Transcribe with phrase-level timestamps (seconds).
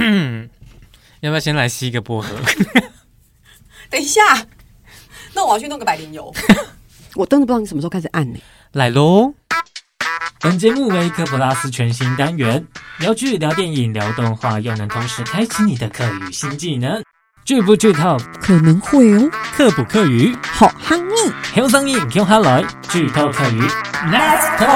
[1.20, 2.28] 要不要先来吸一个薄荷？
[3.90, 4.20] 等一下，
[5.34, 6.32] 那我要去弄个百灵油。
[7.16, 8.38] 我真的不知道你什么时候开始按呢？
[8.72, 9.34] 来喽！
[10.40, 12.66] 本节目为科普拉斯全新单元，
[12.98, 17.02] 聊剧、聊电影、聊动画，又能同时开启你的课语新技能。
[17.44, 18.16] 剧不剧透？
[18.40, 19.28] 可能会哦。
[19.56, 20.34] 客不客语？
[20.42, 21.14] 好哈密！
[21.52, 23.60] 听声音，听哈来，剧透课语
[24.06, 24.66] ，Let's go！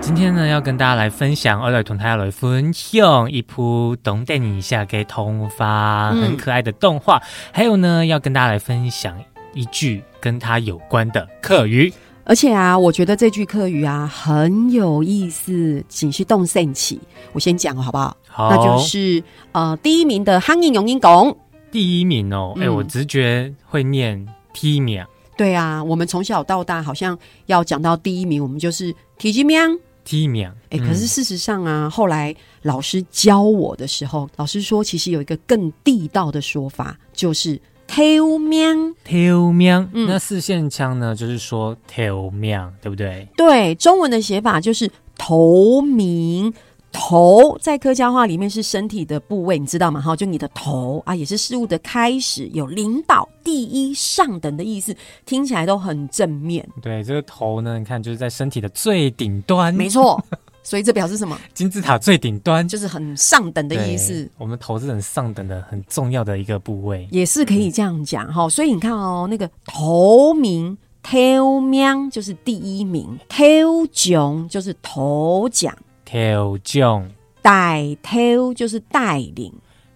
[0.00, 9.14] 今天呢，要跟大家来分享，我来同大家来分享一部懂电影下给童发很可爱的动画，嗯、还有呢，要跟大家来分享
[9.52, 11.92] 一句跟它有关的课语。
[12.28, 17.00] 而且啊，我觉得这句客语啊很有意思，仅是动圣起。
[17.32, 18.14] 我先讲好不好？
[18.26, 21.34] 好，那就是呃第一名的汉英永英拱。
[21.72, 25.02] 第一名哦，哎、我直觉会念 T 名。
[25.38, 29.58] 对啊，我们从小到大好像要讲到第一名，我们就是 T 字名。
[30.04, 30.52] T 名。
[30.68, 37.58] 哎，可是事实上啊，嗯、后来老师教我的时候，老师说其实有一个更地道的说法，就是。
[37.88, 41.16] 头名，头名，那四线腔呢？
[41.16, 43.26] 就是说头名，对不对？
[43.36, 46.54] 对，中文的写法就是头名。
[46.90, 50.00] 头在客家话里面是身体的部位，你知道吗？
[50.00, 56.66] 哈，就你的头啊，也是事物的开始，有领导、第一、上等的意思，听起来都很正面。
[56.80, 60.22] 对，这个头呢，你看就是在身体的最顶端，没错。
[60.62, 61.38] 所以这表示什么？
[61.54, 64.28] 金字塔最顶端就是很上等的意思。
[64.36, 68.48] 我们头是很上等的、很重要的一个部位，也是可以这样讲哈。
[68.48, 73.44] 所以你看哦，那个头名、头名就是第一名，头
[73.92, 79.50] 奖就是头奖，头奖带头就是带领，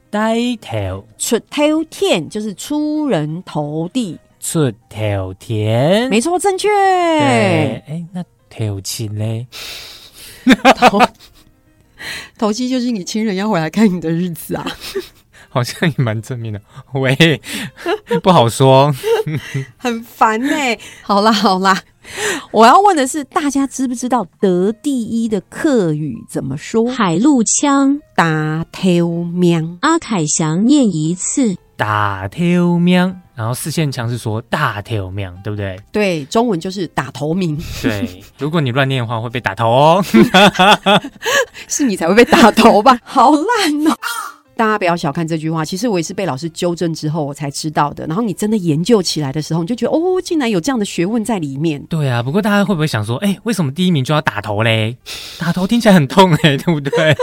[0.09, 6.69] 带头出头天就是出人头地，出头天，没错，正确。
[6.69, 9.47] 对，哎，那头亲嘞？
[10.77, 11.01] 头
[12.39, 14.67] 头七就是你亲人要回来看你的日子啊，
[15.49, 16.61] 好像也蛮正面的。
[16.95, 17.41] 喂，
[18.23, 18.93] 不好说，
[19.77, 20.79] 很烦呢、欸。
[21.03, 21.79] 好啦好啦，
[22.51, 26.91] 我要问的是，大家知不知道得第一的客语怎么说？
[26.91, 33.21] 海陆腔打头喵，阿凯祥念一次打头名。
[33.43, 35.77] 然后四线腔是说大头名，对不对？
[35.91, 37.61] 对，中文就是打头名。
[37.83, 40.05] 对，如果你乱念的话，会被打头哦。
[41.67, 42.97] 是你才会被打头吧？
[43.03, 43.97] 好烂哦！
[44.57, 48.07] 大家不要小看这句话，其实我也是被老师纠正之后我才知道的。
[48.07, 51.83] 然后你真的研究起来的时候，你就觉得哦，竟然有这样的学问在里面。
[51.89, 54.97] 对啊，不过大家会不会想说，哎，为什么第一名就要打头嘞？
[55.39, 57.17] 打头听起来很痛哎， 对不对？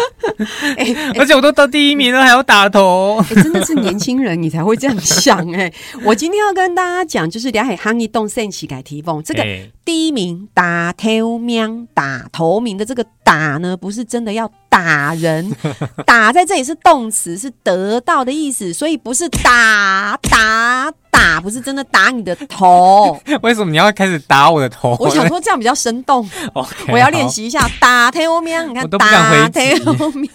[0.78, 5.72] 哎，而且我都到第一名了，还要打头，真的是年轻人你才会这样想哎。
[6.06, 9.44] 我今天要跟大家讲，就是两海夯一动圣起改提风这个
[9.84, 15.56] 第一名打头名打头名的这个打呢，不是真的要打人，
[16.04, 17.38] 打在这里是动词。
[17.38, 23.22] 是得到的意思，所以不是打打打，不是真的打你的头。
[23.44, 24.98] 为什么你要开始打我的头？
[25.00, 26.28] 我想说这样比较生动。
[26.56, 30.28] Okay, 我要练习一下打头名，你看打头名。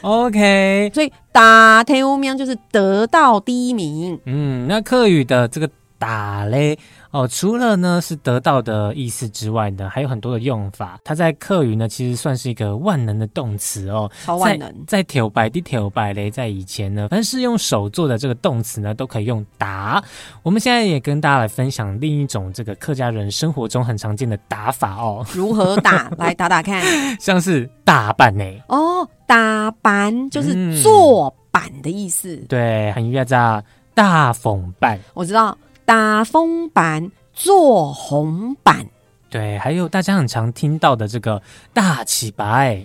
[0.00, 4.18] OK，所以打头名就是得到第一名。
[4.24, 5.68] 嗯，那客语的这个
[5.98, 6.78] 打嘞。
[7.14, 10.98] 哦，除了呢是得到的意思之外呢，还有很多的用法。
[11.04, 14.68] 它在客语呢，其实算是一个万能的动词哦，超万能。
[14.84, 20.02] 在挑白的挑白嘞，在以前呢，凡是用手做的这个动词呢，都可以用打。
[20.42, 25.24] 我们现在也跟大家来分享另一种这个客家人生活中很常见的打法哦。
[25.32, 26.10] 如何打？
[26.18, 26.82] 来打打看。
[27.20, 28.44] 像是打板呢？
[28.66, 32.34] 哦，打板就是做板的意思。
[32.34, 33.62] 嗯、对，很约在
[33.94, 34.98] 大缝板。
[35.14, 35.56] 我知道。
[35.84, 38.86] 打风板做红板，
[39.28, 41.42] 对，还有大家很常听到的这个
[41.74, 42.84] 大起白，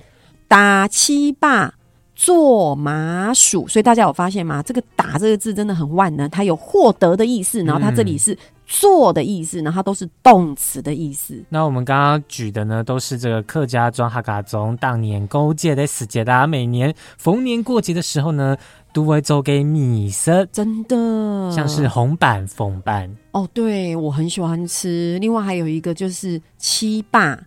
[0.50, 1.74] 打七霸
[2.14, 4.62] 做麻薯，所以大家有发现吗？
[4.62, 11.42] 这个“打”这个字真的很万能，它有获得的意思，然后它这里是做的意思，然后它都是动词的意思。
[11.48, 18.57] 那我们刚刚举的呢，都是这个客家庄哈嘎宗当年勾结的时节，大家每年逢年过节的时候呢。
[18.91, 23.47] 都会做给米色，真的像是红板、凤板哦。
[23.53, 25.18] 对，我很喜欢吃。
[25.19, 27.39] 另外还有一个就是七霸，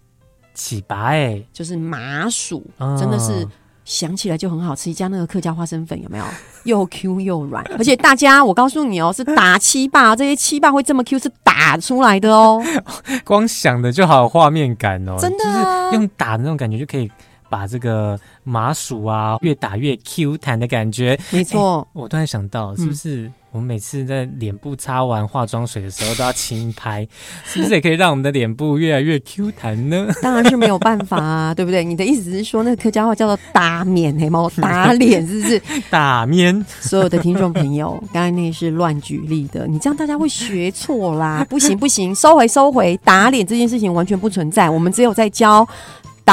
[0.54, 3.46] 七霸哎，就是麻薯，哦、真的是
[3.84, 4.94] 想起来就很好吃。
[4.94, 6.24] 加那个客家花生粉有没有？
[6.64, 12.62] 又 Q 又软，而且大家我告诉你哦，是打七霸，这些七霸会这么 Q 是打出来的哦。
[13.26, 17.10] 光想的就好有画面感哦，真的、啊、就是用打的那种感觉就可以。
[17.52, 21.20] 把这个麻薯啊越打越 Q 弹的感觉。
[21.30, 23.26] 没错，我突然想到，是不是？
[23.26, 27.06] 嗯我们每次在脸部擦完化妆水的时候都要轻拍，
[27.44, 30.08] 是不是也可以让我们的脸部越来越 Q 弹呢？
[30.22, 31.84] 当然是没有办法啊，对不对？
[31.84, 35.62] 你的意思是说，那个客家话叫做打面黑猫打脸，是不是？
[35.90, 36.64] 打面。
[36.80, 41.46] 所有的听众朋友，刚才那是乱举例的，你这样大家会学错啦！
[41.50, 45.68] 不行不行，收回收回，打脸这件事情完全不存在，我们只有在教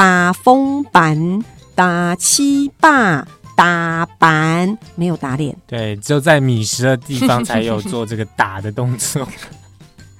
[0.00, 1.44] 打风板、
[1.74, 3.28] 打七霸。
[3.54, 9.28] 打板没有打脸，对，只有在米食的地方才有 做这个打的动作。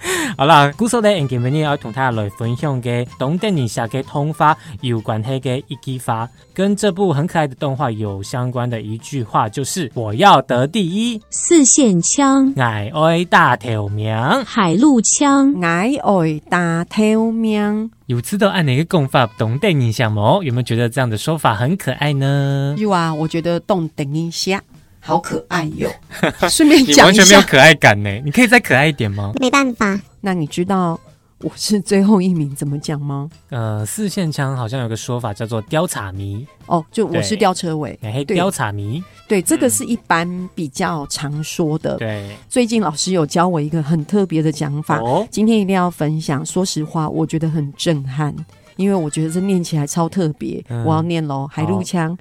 [0.37, 11.21] 好啦，故事咧，今日要同大家来分享嘅东电影下嘅通话有关系嘅一句话，跟这部很可爱的动画有相关的一句话，就是我要得第一。
[11.31, 14.15] 四线枪，爱爱大头名，
[14.45, 17.91] 海陆枪，爱爱大头名。
[18.07, 20.39] 有知道按哪个讲法东电影下吗？
[20.43, 22.75] 有没有觉得这样的说法很可爱呢？
[22.79, 24.63] 有啊，我觉得东电影下。
[25.01, 25.91] 好可爱哟！
[26.49, 28.11] 顺便讲一下，完全没有可爱感呢。
[28.25, 29.33] 你可以再可爱一点吗？
[29.41, 29.99] 没办法。
[30.21, 31.01] 那你知道
[31.41, 33.29] 我是最后一名怎么讲吗？
[33.49, 39.03] 呃，四线腔好像有个说法叫做吊叉迷哦，就我是吊车尾，对，吊叉迷。
[39.27, 41.97] 对，这个是一般比较常说的。
[41.97, 46.45] 对，最近老师有教我一个很特别的讲法，哦，今天一定要分享。
[46.45, 48.35] 说实话，我觉得很震撼，
[48.77, 50.63] 因为我觉得这念起来超特别。
[50.69, 52.17] 嗯，我要念喽，海陆枪。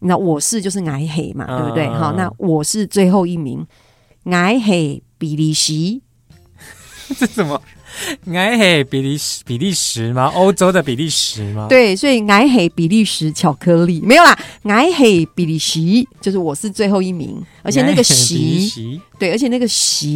[0.00, 1.88] 那我是就是矮黑嘛，对不对？
[1.88, 3.66] 好，那我是最后一名，
[4.24, 6.00] 矮黑比利时，
[7.18, 7.60] 这什么？
[8.32, 10.26] 矮黑比利时比利时吗？
[10.34, 11.66] 欧洲的比利时吗？
[11.68, 15.80] 对，所以矮黑比利时巧克力没有啦，矮黑比利时
[16.20, 18.34] 就是我是最后一名，而且那个时，
[19.18, 20.06] 对，而且那个时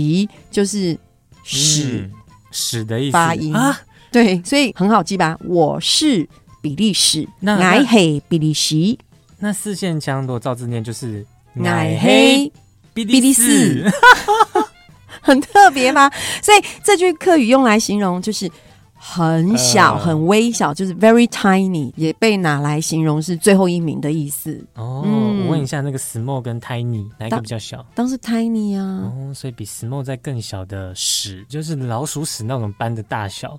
[0.52, 0.96] 就是
[1.42, 2.08] 屎
[2.52, 3.76] 屎、嗯、的意思发音啊，
[4.12, 5.36] 对，所以很好记吧？
[5.44, 6.26] 我是
[6.62, 8.96] 比利时，矮黑比利时。
[9.38, 12.50] 那四线枪如果照字念就是奶黑
[12.92, 13.84] B D 四，
[15.20, 16.10] 很特别吗？
[16.42, 18.50] 所以这句客语用来形容就是
[18.94, 24.64] 很小、呃、很微小，就是 very tiny，也被拿来形容是最后一名的意思。
[24.74, 27.84] 哦，嗯、我问一下，那个 small 跟 tiny 哪一个比较小？
[27.94, 29.12] 当时 tiny 啊。
[29.12, 33.58] 哦，所以比 small 在更小的屎，就是老鼠屎那种般的大小。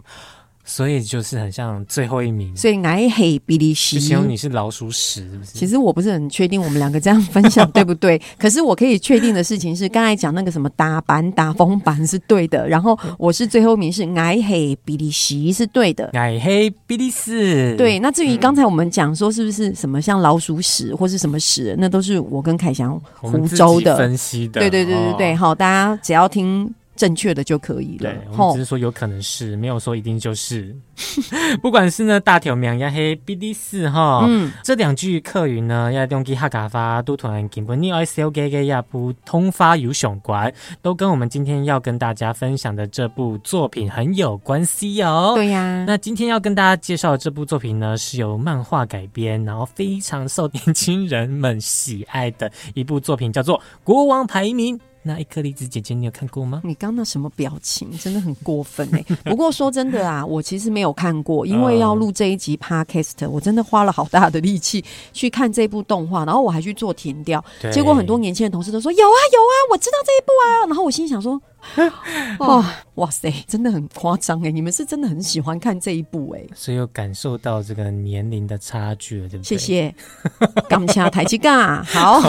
[0.68, 5.52] 所以就是很像最后一名，所以爱黑比利西，就形容你是老鼠屎，是不是？
[5.54, 8.20] 其实我不是很确定我们两个这样分享 对不对？
[8.40, 18.00] 可是我可以确定的事情是，刚才讲那个什么打板打风板是对的，然后我是最后一名是爱黑比利西是对的，爱黑比利斯对。
[18.00, 26.74] 那至于刚才我们讲说是不是什么像老鼠屎或是什么屎，那都是我跟凯翔湖州的分析的，对对对对对，好，大家只要听。
[26.96, 28.12] 正确的就可以了。
[28.12, 30.76] 对，我们只是说有可能是，没有说一定就是。
[31.62, 45.34] 不管是呢大条名也黑 B D 四哈，嗯，这两句客语呢要用吉哈嘎发都同基本你爱小给给亚不通发有相关，都跟我们今天要跟大家分享的这部作品很有关系哦。
[45.36, 54.78] 对呀、啊，那今天要跟大家介绍的这部作品呢，是由漫画改编，然后非常受年轻人们喜爱的一部作品，叫做《国王排名》。
[55.08, 56.62] 那一颗栗子姐姐，你有看过吗？
[56.64, 59.16] 你刚那什么表情，真的很过分哎、欸！
[59.30, 71.40] 不过说真的啊，我其实没有看过，因为要录这一集 Podcast，我真的花了好大的力气去看这部动画，然后我还去做填调，结果很多年轻的同事都说有啊有啊，我知道这一部啊，然后我心想说。
[72.40, 72.64] 哦，
[72.96, 74.52] 哇塞，真的很夸张哎！
[74.52, 79.58] 你们是真的很喜欢看这一部哎，所以有感受到这个年龄的差距了，对不对？
[79.58, 79.96] 谢谢，
[80.70, 82.22] 感谢抬起杠，好，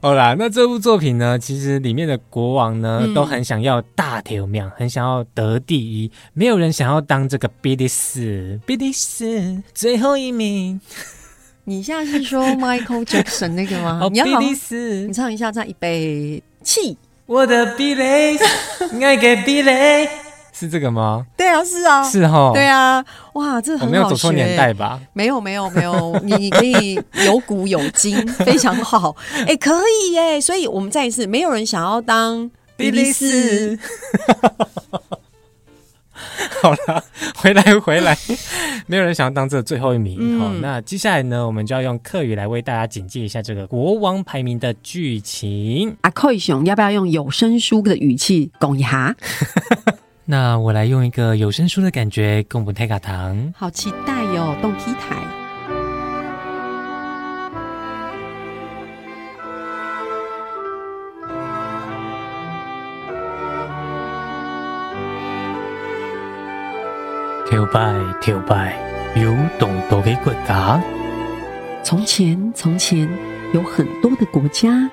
[0.00, 0.34] 好啦。
[0.38, 10.80] 那这部作品呢，其实里面的国王呢，嗯、都很想要大头名，很想要得第一，没有人想要当这个比利时，比利时最后一名。
[11.68, 13.98] 你现在是说 Michael Jackson 那个吗？
[14.04, 16.96] 哦，比利时，你唱一下，再一杯气。
[17.26, 18.38] 我的比雷，
[19.02, 20.08] 爱给壁垒，
[20.52, 21.26] 是这个吗？
[21.36, 25.00] 对啊，是啊，是哈，对啊，哇，这很好学，我没有走错年代吧？
[25.12, 30.40] 没有，没有，没有，你 你可以有古有今， 非常好，哎、欸，可以耶！
[30.40, 33.76] 所以我们再一次，没有人想要当比利时。
[36.62, 37.04] 好了，
[37.36, 38.16] 回来回来，
[38.86, 40.38] 没有人想要当这最后一名。
[40.38, 45.96] 好、嗯，那接下来呢，我们就要用客语来为大家简介一下这个国王排名的剧情。
[46.02, 49.14] 阿凯熊要不要用有声书的语气拱一下？
[50.28, 53.52] 那我来用一个有声书的感觉，共不太卡糖。
[53.56, 55.45] 好期待哟、哦，动 T 台。
[67.56, 68.76] 跳摆跳摆，
[69.14, 70.78] 有众多的国家。
[71.82, 73.08] 从前，从前
[73.54, 74.90] 有很多的国家。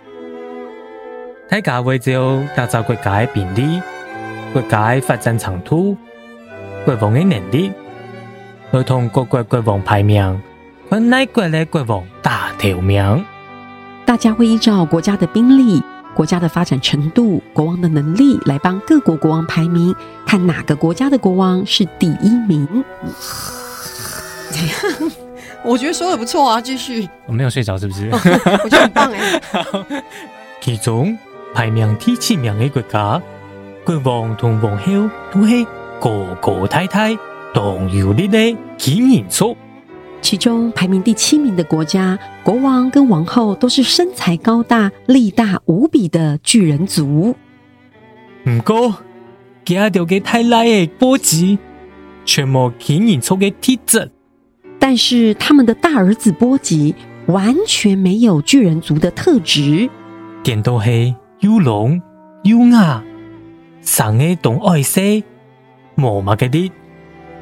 [1.49, 3.81] 大家为咗打造国家的便利，
[4.53, 5.97] 国家的发展长度，
[6.85, 7.69] 国王的能力，
[8.71, 10.41] 儿童各国国王排名，
[10.89, 13.25] 看哪国的国王大头名。
[14.05, 15.83] 大家会依照国家的兵力、
[16.15, 19.93] 国家的发展程度、国王的能力来帮各国国王排名，
[20.25, 22.67] 看哪个国家的国王是第一名。
[24.49, 25.11] 怎样？
[25.63, 27.07] 我觉得说的不错啊，继续。
[27.25, 28.09] 我没有睡着，是不是？
[28.11, 28.19] 哦、
[28.63, 30.03] 我觉得很棒哎。
[30.61, 31.17] 其中
[31.53, 33.21] 排名第七名的国家，
[33.83, 35.65] 国王同王后都是
[35.99, 37.17] 高高太太、
[37.53, 39.57] 强有力的金银族。
[40.23, 47.35] 其中排名第七名的国家，国王跟王后都是身材高大、力大无比的巨人族。
[48.45, 48.95] 唔过，
[49.65, 51.59] 加掉个太拉的波吉，
[52.23, 54.09] 全无金银族的体质。
[54.79, 59.89] 但是他们的大儿子波吉完全没有巨人族的特质，
[60.41, 62.01] 点都黑又聋
[62.43, 63.03] 又哑，
[63.81, 65.21] 上个懂爱说，
[65.97, 66.71] 无嘛个的，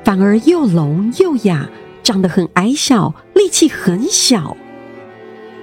[0.03, 1.69] 反而又聋又哑。
[2.11, 4.57] 长得很矮小，力气很小。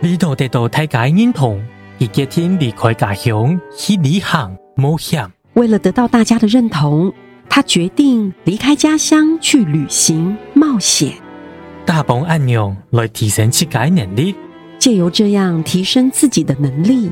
[0.01, 1.63] 为了得到大家认同，
[1.99, 5.31] 他决定离开家乡去旅行冒险。
[5.53, 7.13] 为了得到大家的认同，
[7.51, 11.13] 他决定离开家乡去旅行冒险。
[11.85, 14.35] 大帮安娘来提升自己能力，
[14.79, 17.11] 借由这样提升自己的能力，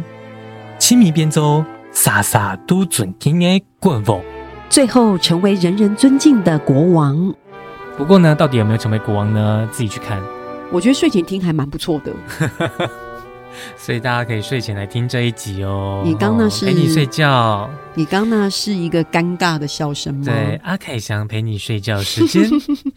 [0.79, 1.63] 轻易变做
[1.93, 4.19] 傻傻都尊敬的国王，
[4.71, 7.35] 最后成为人人尊敬的国王。
[7.97, 9.69] 不过呢，到底有没有成为国王呢？
[9.73, 10.23] 自己去看。
[10.71, 12.13] 我觉得睡前听还蛮不错的。
[13.77, 16.03] 所以大家可以睡前来听这一集哦。
[16.05, 17.71] 你刚那是陪你睡觉。
[17.99, 20.27] 你刚那是一个尴尬的笑声吗？
[20.27, 22.47] 对，阿凯翔陪你睡觉时间。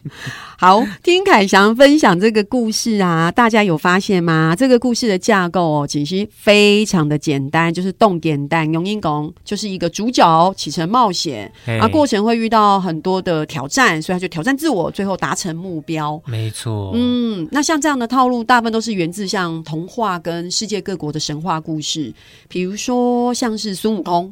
[0.59, 4.53] 好，听凯翔分享这个故事啊，大家有发现吗？
[4.57, 16.21] 这个故事的架构哦，其实非常的简单，就是动点单用英讲，就是一个主角启程冒险，啊，过程会遇到很多的挑战，所以他就挑战自我，最后达成目标。
[16.25, 16.91] 没错。
[16.93, 22.13] 嗯，那像这样的套路，大部分都是源自像童话跟世界各国的神话故事，
[22.49, 24.29] 比如说像是孙悟空，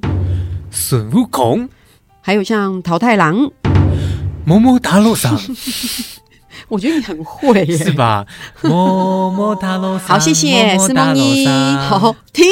[0.79, 1.67] 孙悟空，
[2.21, 3.51] 还有像桃太郎，
[4.45, 5.37] 摸摸大路上，
[6.69, 8.25] 我觉得你很会耶，是吧？
[8.61, 12.45] 摸摸大路上，好，谢谢思梦一，好听，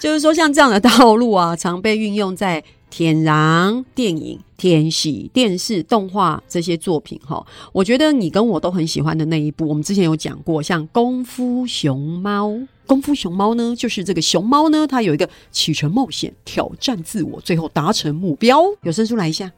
[0.00, 2.64] 就是说像这样的套路啊， 常被运用在。
[2.88, 12.48] 天然电影、天喜电视、动画这些作品，哈，我觉得你跟我都很喜欢的那一部，我们之前有讲过，像《功夫熊猫》。
[12.86, 18.62] 《功夫熊猫》呢，就是这个熊猫呢，它有一个启程冒险、挑战自我，最后达成目标。
[18.82, 19.50] 有声书来一下。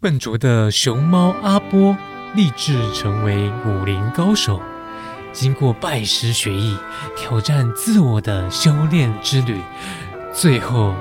[0.00, 1.96] 笨拙的熊猫阿波
[2.34, 4.60] 立志成为武林高手，
[5.32, 6.76] 经过拜师学艺、
[7.16, 9.60] 挑战自我的修炼之旅，
[10.34, 10.94] 最后。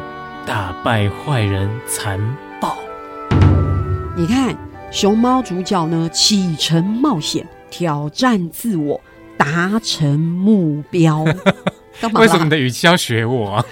[0.44, 2.20] 打败坏人残
[2.60, 2.76] 暴。
[4.18, 4.58] 你看，
[4.92, 9.00] 熊猫主角呢，启程冒险，挑战自我，
[9.44, 11.26] 达成目标。
[12.00, 12.22] 干嘛？
[12.22, 13.66] 为什么你的语气要学我啊？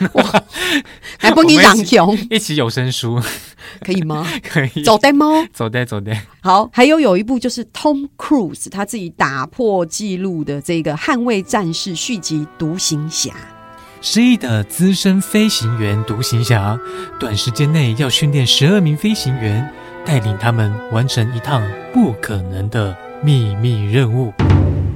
[1.18, 2.16] 还不你讲熊？
[2.30, 3.20] 一起有声书，
[3.82, 4.28] 可以吗？
[4.44, 4.84] 可以。
[4.84, 5.26] 走的吗？
[5.52, 6.16] 走的，走的。
[6.42, 13.32] 好，还有有一部就是 Tom Cruise 他自己打破纪录的这个《捍卫战士》续集《独行侠》。
[14.02, 16.78] 失忆的资深飞行员独行侠，
[17.20, 19.68] 短时间内要训练十二名飞行员，
[20.06, 21.62] 带领他们完成一趟
[21.94, 24.32] 不可能的秘密任务。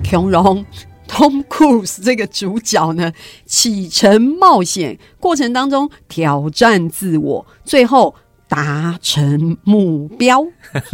[0.04, 0.66] 强荣
[1.08, 3.12] Tom Cruise 这个主角呢，
[3.46, 8.16] 启程冒险过程当中挑战自我，最后。
[8.46, 10.46] 达成目标，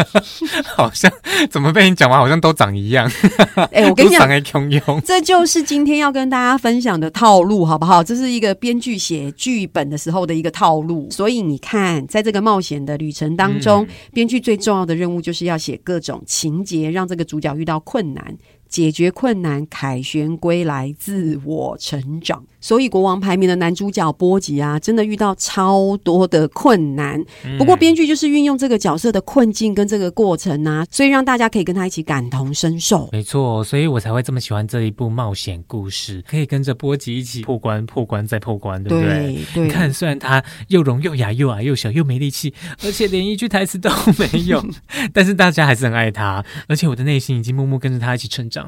[0.64, 1.12] 好像
[1.50, 3.12] 怎么被你讲完，好像都长一样。
[3.74, 8.02] 哎、欸，我跟你讲，这就是今天要跟大家分享的套路，好不好？
[8.02, 11.10] 这是一个编剧写剧本的时候的一个套路。
[11.12, 18.38] 所以你看，在这个冒险的旅程当中，编剧、嗯、最重要的任务就是要写各种情节，让这个主角遇到困难。
[18.70, 22.44] 解决困难，凯旋归来，自我成长。
[22.62, 27.24] 所以，国王排名的男主角波吉啊，真的遇到超多的困难。
[27.58, 33.10] 不过，编剧就是运用这个角色的困境跟这个过程啊，所以让大家可以跟他一起感同身受。
[33.12, 39.10] 没错，所以我才会这么喜欢这一部冒险故事，可以跟着波吉一起破关、破关再破关，对不对？
[39.10, 39.40] 对。
[39.56, 44.64] 对，你看，虽然他又聋又哑又矮又小又没力气，而且连一句台词都没有，
[45.14, 48.59] 但是大家还是很爱他，而且我的内心已经默默跟着他一起成长。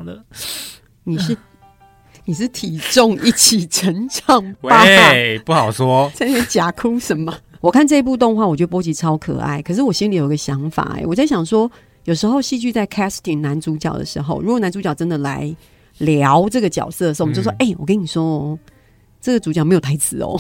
[1.03, 1.37] 你是
[2.25, 4.83] 你是体重一起成长吧？
[4.83, 6.11] 喂，不好说。
[6.15, 7.33] 在那边假哭什么？
[7.59, 9.61] 我看这部动画，我觉得波吉超可爱。
[9.61, 11.69] 可是我心里有个想法，哎，我在想说，
[12.05, 15.55] 有时候戏剧在 casting 男主角的时候，如果男主角真的来
[15.99, 18.59] 聊这个角色的时候，我们就说：“哎、嗯欸，我跟你说哦，
[19.19, 20.39] 这个主角没有台词哦。”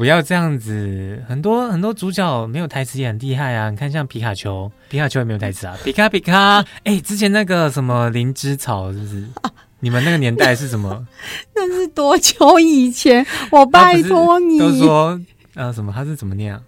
[0.00, 3.68] 不要这样子，很多很多主角没有台词也很厉害啊！
[3.68, 6.60] 你看像皮卡丘，皮卡丘也没有台词啊， 皮卡皮卡。
[6.84, 9.26] 哎、欸，之前那个什么灵芝草是不是？
[9.42, 11.06] 啊、你们那个年代是什么？
[11.54, 13.26] 那是多久以前？
[13.50, 14.58] 我拜托你。
[14.58, 15.20] 都说
[15.54, 15.92] 呃什么？
[15.94, 16.62] 他是怎么念啊？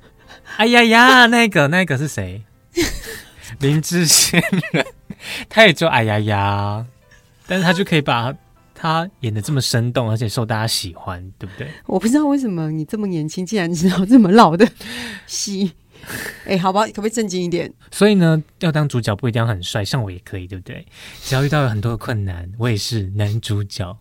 [0.58, 2.42] 哎呀呀，那个那个是谁？
[3.60, 4.84] 灵芝仙人，
[5.48, 6.84] 他也就哎呀呀，
[7.46, 8.34] 但是他就可以把。
[8.82, 11.68] 他演的这么生动，而且受大家喜欢，对不对？
[11.86, 14.68] 我不知道为什么你这么年轻，竟然知道这么老的
[15.24, 15.70] 戏。
[16.44, 17.72] 哎、欸，好吧，可不可以正经一点？
[17.92, 20.84] 所以呢，要当主角不一定要很帅，像我也可以，对不对？
[21.22, 23.96] 只要遇到有很多的困难，我也是男主角。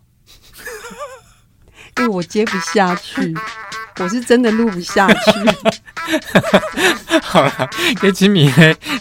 [1.98, 3.32] 因为我接不下去。
[4.00, 5.14] 我是真的录不下去。
[7.22, 8.52] 好了，给吉米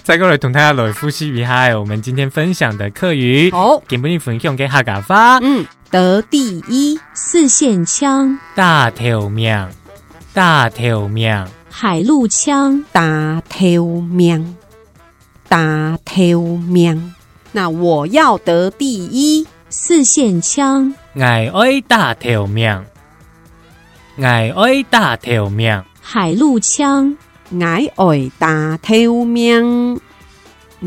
[0.04, 3.52] 再过来同大家来复习一下我们今天分享的课语。
[3.52, 5.38] 好，给不你分享给哈家发。
[5.40, 9.68] 嗯，得第一，四线枪，大头命，
[10.34, 14.56] 大头命，海陆枪，大头命，
[15.48, 17.14] 大头命。
[17.52, 22.86] 那我要得第一，四线枪，爱爱大头命。
[24.22, 27.16] 爱爱大头命，海陆枪，
[27.62, 29.98] 矮矮大头命，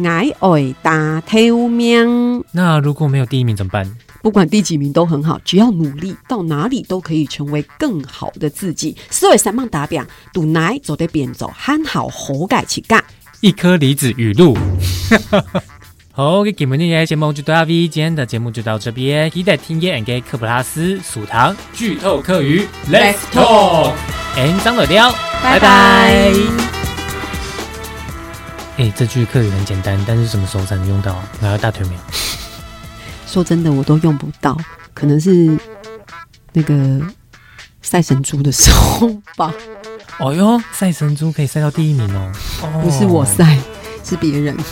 [0.04, 2.44] 矮矮大头命。
[2.52, 3.90] 那如果没有第一名怎么办？
[4.20, 8.94] 不管第几名都很好，只要努力，到哪里都可以成为更好的自己。
[9.08, 10.04] 思维三棒打表，
[10.34, 13.02] 赌奶走得边走，憨好活改起干，
[13.40, 14.54] 一颗梨子语录。
[16.12, 19.30] 好，给你们今天节目就到这里，今天的节目就到这边。
[19.30, 23.16] 期待听耶，给科普拉斯薯糖剧透课余，Let's
[24.34, 25.10] talk，and 张乐雕，
[25.42, 25.68] 拜拜。
[28.76, 31.22] 哎、欸，这句课语很简单，但是什么时候才能用到？
[31.40, 32.00] 来到大腿没有？
[33.26, 34.56] 说真的，我都用不到，
[34.92, 35.56] 可能是
[36.52, 37.00] 那个
[37.82, 39.52] 赛神猪的时候吧。
[40.18, 42.32] 哦哟，赛神猪可以赛到第一名哦，
[42.62, 43.58] 哦不是我赛，
[44.04, 44.56] 是别人。